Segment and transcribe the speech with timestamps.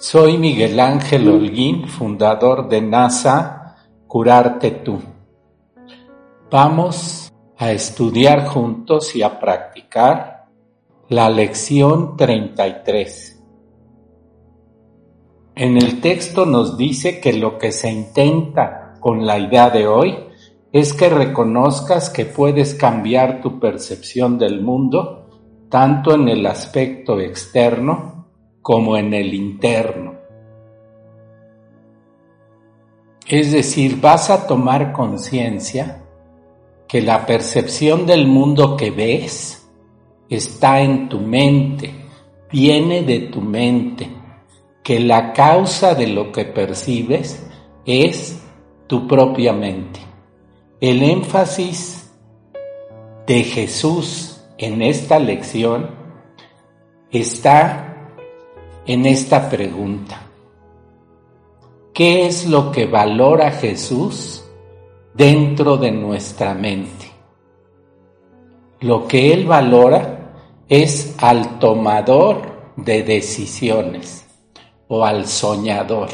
[0.00, 3.76] soy Miguel Ángel Holguín, fundador de NASA
[4.06, 4.98] Curarte Tú.
[6.50, 10.46] Vamos a estudiar juntos y a practicar
[11.10, 13.42] la lección 33.
[15.54, 20.16] En el texto nos dice que lo que se intenta con la idea de hoy
[20.72, 25.28] es que reconozcas que puedes cambiar tu percepción del mundo
[25.68, 28.09] tanto en el aspecto externo
[28.62, 30.14] como en el interno.
[33.26, 36.02] Es decir, vas a tomar conciencia
[36.88, 39.70] que la percepción del mundo que ves
[40.28, 41.94] está en tu mente,
[42.50, 44.10] viene de tu mente,
[44.82, 47.46] que la causa de lo que percibes
[47.86, 48.42] es
[48.88, 50.00] tu propia mente.
[50.80, 52.10] El énfasis
[53.26, 55.90] de Jesús en esta lección
[57.12, 57.89] está
[58.92, 60.26] en esta pregunta.
[61.94, 64.44] ¿Qué es lo que valora Jesús
[65.14, 67.06] dentro de nuestra mente?
[68.80, 70.32] Lo que Él valora
[70.68, 74.26] es al tomador de decisiones
[74.88, 76.08] o al soñador.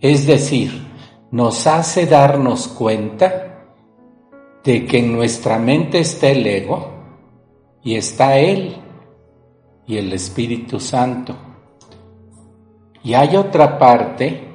[0.00, 0.86] Es decir,
[1.30, 3.64] nos hace darnos cuenta
[4.62, 6.96] de que en nuestra mente está el ego,
[7.82, 8.76] y está Él
[9.86, 11.45] y el Espíritu Santo.
[13.06, 14.48] Y hay otra parte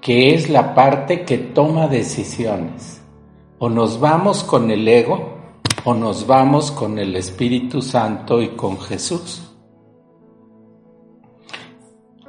[0.00, 3.02] que es la parte que toma decisiones.
[3.58, 5.38] O nos vamos con el ego
[5.82, 9.42] o nos vamos con el Espíritu Santo y con Jesús.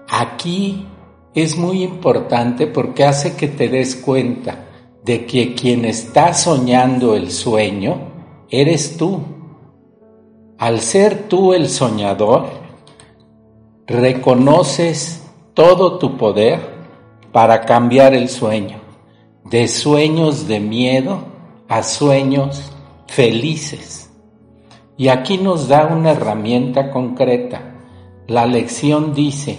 [0.07, 0.87] Aquí
[1.35, 4.65] es muy importante porque hace que te des cuenta
[5.05, 7.99] de que quien está soñando el sueño
[8.49, 9.21] eres tú
[10.57, 12.47] al ser tú el soñador,
[13.89, 15.23] reconoces
[15.55, 16.59] todo tu poder
[17.31, 18.77] para cambiar el sueño,
[19.45, 21.23] de sueños de miedo
[21.67, 22.71] a sueños
[23.07, 24.11] felices.
[24.95, 27.61] Y aquí nos da una herramienta concreta.
[28.27, 29.57] La lección dice,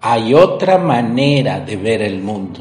[0.00, 2.60] hay otra manera de ver el mundo.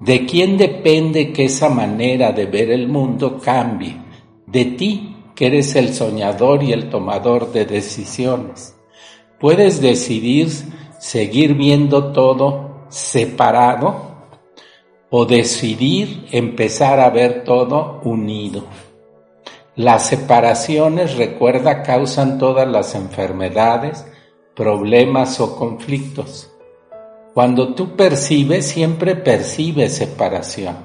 [0.00, 3.96] ¿De quién depende que esa manera de ver el mundo cambie?
[4.46, 8.74] De ti que eres el soñador y el tomador de decisiones.
[9.40, 10.48] Puedes decidir
[10.98, 14.14] seguir viendo todo separado
[15.10, 18.64] o decidir empezar a ver todo unido.
[19.76, 24.06] Las separaciones, recuerda, causan todas las enfermedades,
[24.54, 26.50] problemas o conflictos.
[27.34, 30.76] Cuando tú percibes, siempre percibes separación.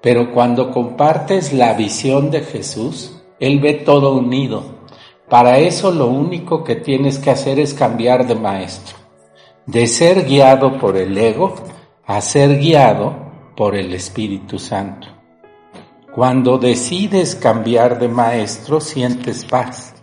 [0.00, 4.77] Pero cuando compartes la visión de Jesús, él ve todo unido.
[5.28, 8.96] Para eso lo único que tienes que hacer es cambiar de maestro.
[9.66, 11.54] De ser guiado por el ego
[12.06, 13.14] a ser guiado
[13.54, 15.08] por el Espíritu Santo.
[16.14, 19.94] Cuando decides cambiar de maestro sientes paz.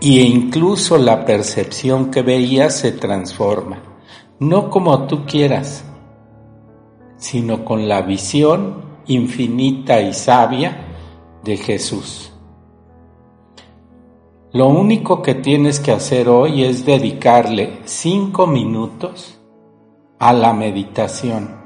[0.00, 3.82] Y incluso la percepción que veías se transforma.
[4.38, 5.84] No como tú quieras,
[7.16, 10.86] sino con la visión infinita y sabia
[11.42, 12.31] de Jesús.
[14.54, 19.40] Lo único que tienes que hacer hoy es dedicarle cinco minutos
[20.18, 21.56] a la meditación.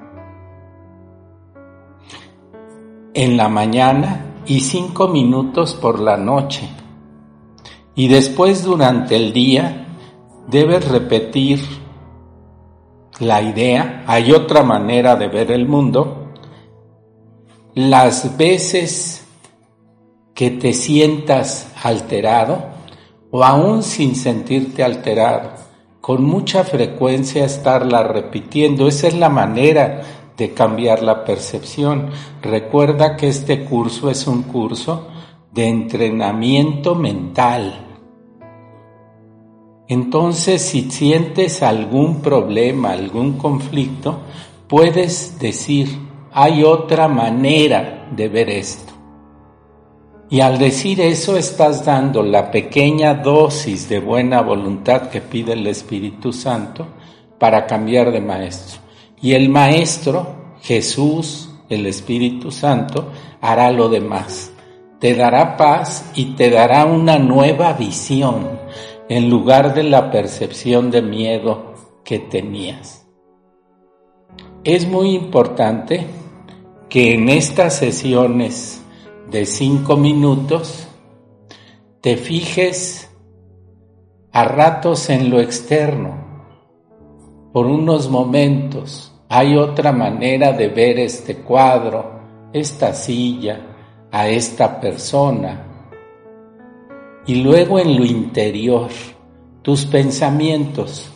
[3.13, 6.69] En la mañana y cinco minutos por la noche.
[7.97, 9.89] Y después durante el día
[10.47, 11.59] debes repetir
[13.19, 16.35] la idea, hay otra manera de ver el mundo,
[17.75, 19.27] las veces
[20.35, 22.76] que te sientas alterado
[23.31, 25.51] o aún sin sentirte alterado,
[26.01, 28.87] con mucha frecuencia estarla repitiendo.
[28.87, 30.03] Esa es la manera
[30.37, 32.11] de cambiar la percepción.
[32.43, 35.09] Recuerda que este curso es un curso
[35.53, 37.83] de entrenamiento mental.
[39.89, 44.19] Entonces, si sientes algún problema, algún conflicto,
[44.69, 45.89] puedes decir,
[46.33, 48.96] hay otra manera de ver esto.
[50.29, 55.67] Y al decir eso estás dando la pequeña dosis de buena voluntad que pide el
[55.69, 56.87] Espíritu Santo
[57.39, 58.81] para cambiar de maestro.
[59.23, 64.53] Y el maestro, Jesús, el Espíritu Santo, hará lo demás.
[64.99, 68.59] Te dará paz y te dará una nueva visión
[69.09, 71.75] en lugar de la percepción de miedo
[72.05, 73.07] que tenías.
[74.65, 76.05] Es muy importante
[76.89, 78.83] que en estas sesiones
[79.31, 80.87] de cinco minutos
[82.01, 83.11] te fijes
[84.31, 86.15] a ratos en lo externo,
[87.53, 89.13] por unos momentos.
[89.29, 92.21] Hay otra manera de ver este cuadro,
[92.53, 95.91] esta silla, a esta persona.
[97.27, 98.89] Y luego en lo interior,
[99.63, 101.11] tus pensamientos,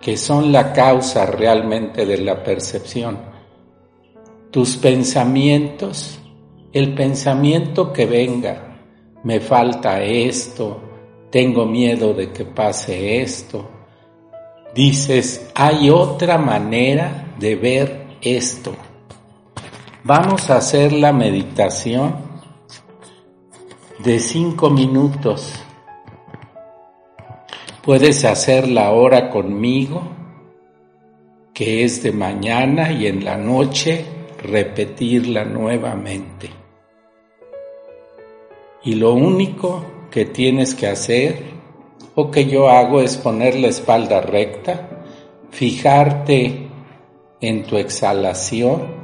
[0.00, 3.18] que son la causa realmente de la percepción.
[4.52, 6.20] Tus pensamientos
[6.72, 8.78] el pensamiento que venga,
[9.24, 10.80] me falta esto,
[11.30, 13.68] tengo miedo de que pase esto,
[14.74, 18.74] dices, hay otra manera de ver esto.
[20.04, 22.16] Vamos a hacer la meditación
[23.98, 25.52] de cinco minutos.
[27.82, 30.02] Puedes hacerla ahora conmigo,
[31.54, 36.50] que es de mañana y en la noche repetirla nuevamente.
[38.84, 41.42] Y lo único que tienes que hacer
[42.14, 44.88] o que yo hago es poner la espalda recta,
[45.50, 46.68] fijarte
[47.40, 48.98] en tu exhalación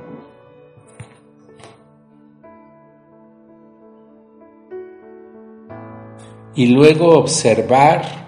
[6.54, 8.24] y luego observar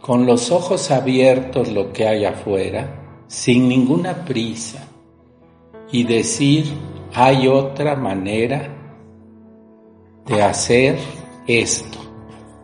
[0.00, 4.86] con los ojos abiertos lo que hay afuera, sin ninguna prisa,
[5.90, 6.66] y decir,
[7.14, 8.68] hay otra manera
[10.26, 10.98] de hacer
[11.46, 11.98] esto.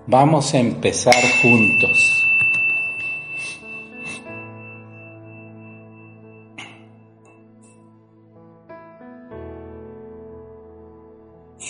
[0.07, 2.17] Vamos a empezar juntos.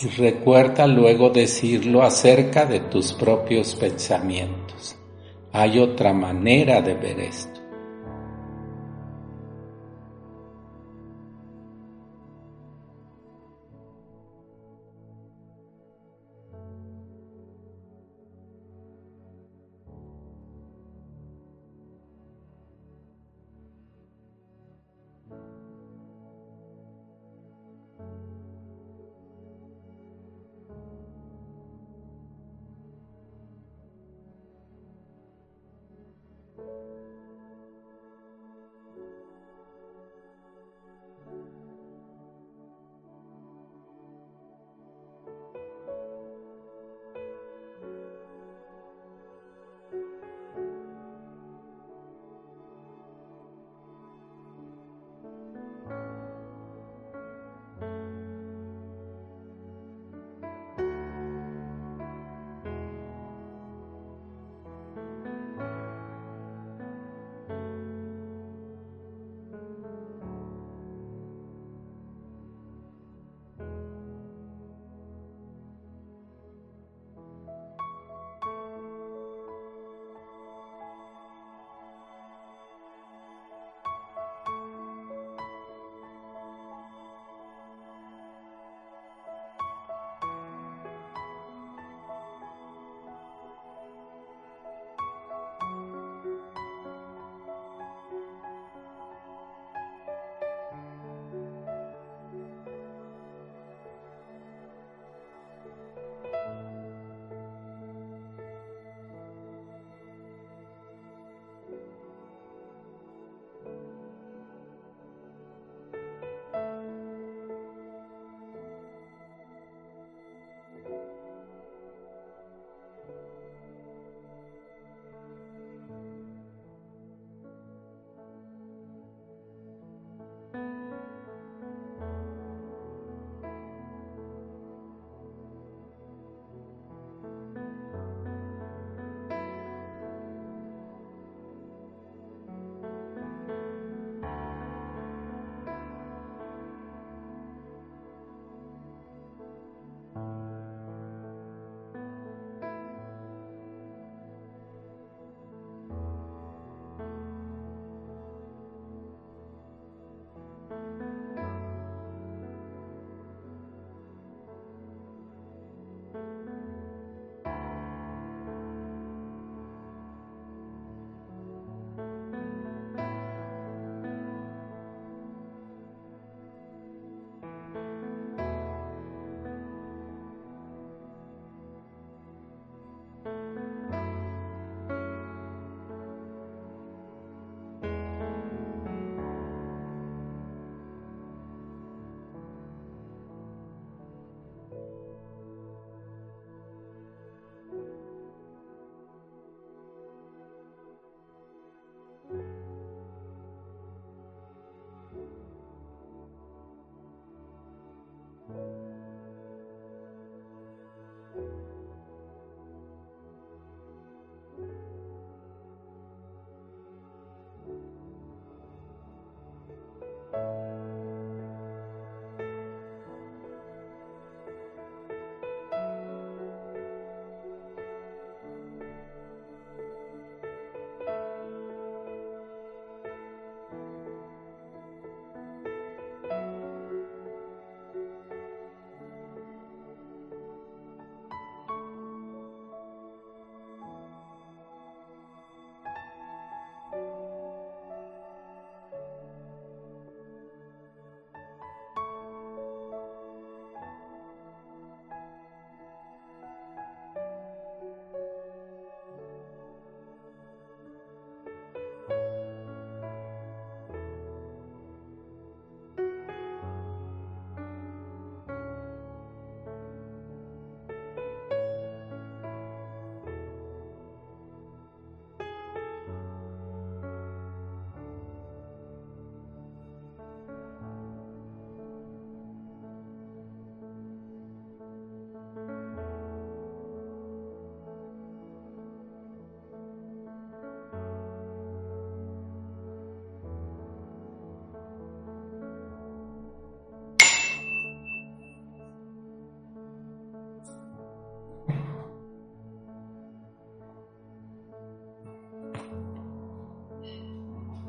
[0.02, 4.96] Y recuerda luego decirlo acerca de tus propios pensamientos.
[5.52, 7.59] Hay otra manera de ver esto.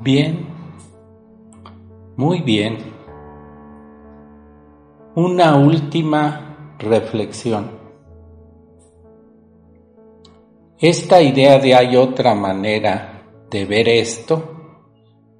[0.02, 0.44] Bien,
[2.16, 2.76] muy bien.
[5.14, 7.70] Una última reflexión.
[10.76, 14.42] Esta idea de hay otra manera de ver esto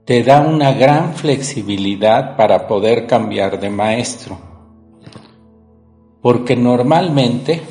[0.05, 4.39] te da una gran flexibilidad para poder cambiar de maestro.
[6.21, 7.63] Porque normalmente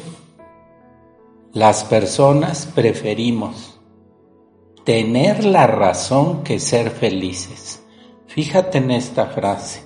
[1.54, 3.71] las personas preferimos
[4.84, 7.86] tener la razón que ser felices.
[8.28, 9.84] Fíjate en esta frase,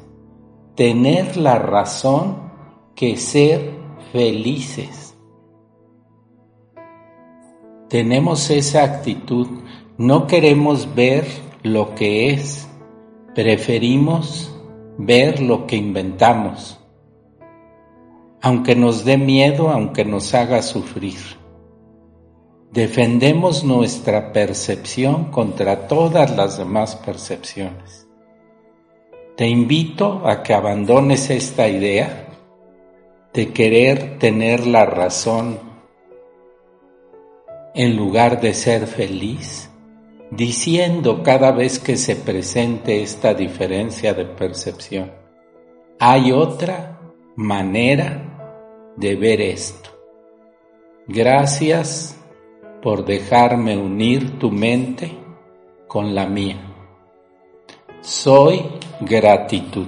[0.75, 2.51] tener la razón
[2.95, 3.73] que ser
[4.11, 5.17] felices.
[7.89, 9.47] Tenemos esa actitud,
[9.97, 11.25] no queremos ver
[11.63, 12.67] lo que es,
[13.33, 14.51] preferimos
[14.97, 16.79] ver lo que inventamos,
[18.41, 21.44] aunque nos dé miedo, aunque nos haga sufrir.
[22.75, 28.05] Defendemos nuestra percepción contra todas las demás percepciones.
[29.37, 32.27] Te invito a que abandones esta idea
[33.33, 35.57] de querer tener la razón
[37.73, 39.69] en lugar de ser feliz,
[40.29, 45.13] diciendo cada vez que se presente esta diferencia de percepción,
[45.97, 46.99] hay otra
[47.37, 49.91] manera de ver esto.
[51.07, 52.17] Gracias
[52.85, 55.11] por dejarme unir tu mente
[55.87, 56.57] con la mía.
[58.01, 58.61] Soy
[59.01, 59.87] gratitud.